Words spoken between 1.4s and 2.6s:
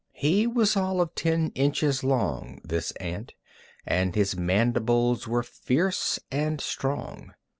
inches long,